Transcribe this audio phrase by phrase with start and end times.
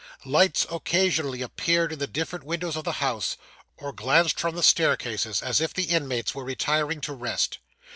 [0.25, 3.37] Lights occasionally appeared in the different windows of the house,
[3.77, 7.59] or glanced from the staircases, as if the inmates were retiring to rest.